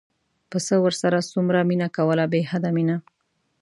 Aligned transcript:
پسه 0.49 0.75
ورسره 0.85 1.19
څومره 1.31 1.59
مینه 1.69 1.87
کوله 1.95 2.25
بې 2.31 2.41
حده 2.51 2.69
مینه. 2.75 2.97